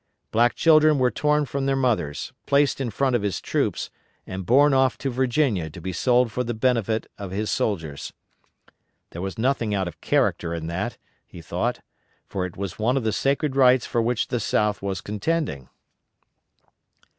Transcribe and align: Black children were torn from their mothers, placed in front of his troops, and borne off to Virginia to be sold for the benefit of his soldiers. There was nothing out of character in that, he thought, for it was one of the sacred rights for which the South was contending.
Black 0.31 0.55
children 0.55 0.97
were 0.97 1.11
torn 1.11 1.45
from 1.45 1.67
their 1.67 1.75
mothers, 1.75 2.33
placed 2.47 2.81
in 2.81 2.89
front 2.89 3.15
of 3.15 3.21
his 3.21 3.39
troops, 3.39 3.91
and 4.25 4.47
borne 4.47 4.73
off 4.73 4.97
to 4.97 5.11
Virginia 5.11 5.69
to 5.69 5.79
be 5.79 5.93
sold 5.93 6.31
for 6.31 6.43
the 6.43 6.55
benefit 6.55 7.05
of 7.19 7.29
his 7.29 7.51
soldiers. 7.51 8.11
There 9.11 9.21
was 9.21 9.37
nothing 9.37 9.75
out 9.75 9.87
of 9.87 10.01
character 10.01 10.55
in 10.55 10.65
that, 10.65 10.97
he 11.27 11.39
thought, 11.39 11.81
for 12.25 12.47
it 12.47 12.57
was 12.57 12.79
one 12.79 12.97
of 12.97 13.03
the 13.03 13.13
sacred 13.13 13.55
rights 13.55 13.85
for 13.85 14.01
which 14.01 14.29
the 14.29 14.39
South 14.39 14.81
was 14.81 15.01
contending. 15.01 15.69